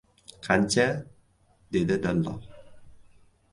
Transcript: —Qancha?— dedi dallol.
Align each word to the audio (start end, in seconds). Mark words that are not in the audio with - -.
—Qancha?— 0.45 0.85
dedi 1.77 2.01
dallol. 2.07 2.43